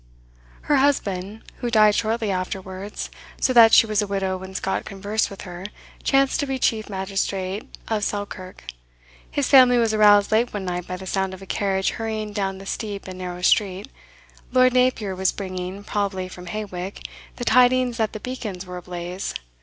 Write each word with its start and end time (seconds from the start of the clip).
Her 0.61 0.77
husband, 0.77 1.43
who 1.57 1.69
died 1.69 1.93
shortly 1.93 2.31
afterwards, 2.31 3.11
so 3.39 3.53
that 3.53 3.71
she 3.71 3.85
was 3.85 4.01
a 4.01 4.07
widow 4.07 4.35
when 4.35 4.55
Scott 4.55 4.83
conversed 4.83 5.29
with 5.29 5.41
her, 5.43 5.67
chanced 6.01 6.39
to 6.39 6.47
be 6.47 6.57
chief 6.57 6.89
magistrate 6.89 7.69
of 7.87 8.03
Selkirk. 8.03 8.63
His 9.29 9.47
family 9.47 9.77
was 9.77 9.93
aroused 9.93 10.31
late 10.31 10.53
one 10.55 10.65
night 10.65 10.87
by 10.87 10.97
the 10.97 11.05
sound 11.05 11.35
of 11.35 11.41
a 11.43 11.45
carriage 11.45 11.91
hurrying 11.91 12.33
down 12.33 12.57
the 12.57 12.65
steep 12.65 13.07
and 13.07 13.19
narrow 13.19 13.43
street. 13.43 13.89
Lord 14.51 14.73
Napier 14.73 15.15
was 15.15 15.31
bringing, 15.31 15.83
probably 15.83 16.27
from 16.27 16.47
Hawick, 16.47 17.03
the 17.35 17.45
tidings 17.45 17.97
that 17.97 18.13
the 18.13 18.19
beacons 18.19 18.65
were 18.65 18.77
ablaze. 18.77 19.35